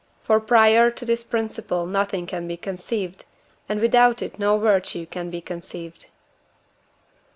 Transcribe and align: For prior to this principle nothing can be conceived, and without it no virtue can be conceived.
For 0.23 0.39
prior 0.39 0.89
to 0.89 1.05
this 1.05 1.23
principle 1.23 1.85
nothing 1.85 2.25
can 2.25 2.47
be 2.47 2.57
conceived, 2.57 3.23
and 3.69 3.79
without 3.79 4.23
it 4.23 4.39
no 4.39 4.57
virtue 4.57 5.05
can 5.05 5.29
be 5.29 5.41
conceived. 5.41 6.07